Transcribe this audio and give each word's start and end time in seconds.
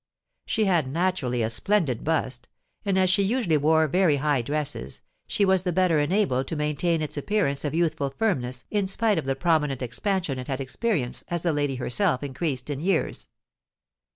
She 0.47 0.65
had 0.65 0.91
naturally 0.91 1.43
a 1.43 1.49
splendid 1.51 2.03
bust; 2.03 2.49
and 2.83 2.97
as 2.97 3.07
she 3.07 3.21
usually 3.21 3.57
wore 3.57 3.87
very 3.87 4.15
high 4.15 4.41
dresses, 4.41 5.03
she 5.27 5.45
was 5.45 5.61
the 5.61 5.71
better 5.71 5.99
enabled 5.99 6.47
to 6.47 6.55
maintain 6.55 7.03
its 7.03 7.17
appearance 7.17 7.63
of 7.63 7.75
youthful 7.75 8.09
firmness 8.09 8.65
in 8.71 8.87
spite 8.87 9.19
of 9.19 9.25
the 9.25 9.35
prominent 9.35 9.83
expansion 9.83 10.39
it 10.39 10.47
had 10.47 10.59
experienced 10.59 11.25
as 11.27 11.43
the 11.43 11.53
lady 11.53 11.75
herself 11.75 12.23
increased 12.23 12.71
in 12.71 12.79
years. 12.79 13.27